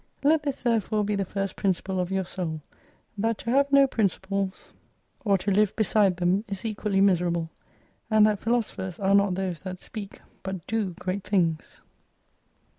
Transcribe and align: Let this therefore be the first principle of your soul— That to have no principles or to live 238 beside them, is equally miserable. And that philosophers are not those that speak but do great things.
Let 0.23 0.41
this 0.41 0.63
therefore 0.63 1.05
be 1.05 1.13
the 1.13 1.25
first 1.25 1.55
principle 1.55 1.99
of 1.99 2.09
your 2.11 2.25
soul— 2.25 2.61
That 3.19 3.37
to 3.37 3.51
have 3.51 3.71
no 3.71 3.85
principles 3.85 4.73
or 5.23 5.37
to 5.37 5.51
live 5.51 5.75
238 5.75 5.75
beside 5.75 6.17
them, 6.17 6.43
is 6.47 6.65
equally 6.65 7.01
miserable. 7.01 7.51
And 8.09 8.25
that 8.25 8.39
philosophers 8.39 8.97
are 8.99 9.13
not 9.13 9.35
those 9.35 9.59
that 9.59 9.77
speak 9.77 10.19
but 10.41 10.65
do 10.65 10.93
great 10.97 11.23
things. 11.23 11.83